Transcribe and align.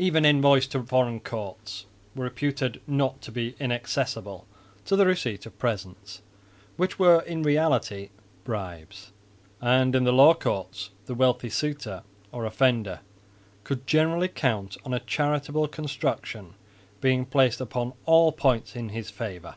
Even 0.00 0.26
envoys 0.26 0.66
to 0.66 0.82
foreign 0.82 1.20
courts 1.20 1.86
were 2.16 2.24
reputed 2.24 2.80
not 2.88 3.22
to 3.22 3.30
be 3.30 3.54
inaccessible 3.60 4.44
to 4.84 4.96
the 4.96 5.06
receipt 5.06 5.46
of 5.46 5.56
presents, 5.60 6.22
which 6.76 6.98
were 6.98 7.20
in 7.20 7.44
reality 7.44 8.10
bribes; 8.42 9.12
and 9.60 9.94
in 9.94 10.02
the 10.02 10.12
law 10.12 10.34
courts 10.34 10.90
the 11.06 11.14
wealthy 11.14 11.48
suitor 11.50 12.02
or 12.32 12.46
offender 12.46 12.98
could 13.62 13.86
generally 13.86 14.26
count 14.26 14.76
on 14.84 14.92
a 14.92 14.98
charitable 14.98 15.68
construction 15.68 16.54
being 17.00 17.24
placed 17.24 17.60
upon 17.60 17.92
all 18.06 18.32
points 18.32 18.74
in 18.74 18.88
his 18.88 19.08
favour. 19.08 19.54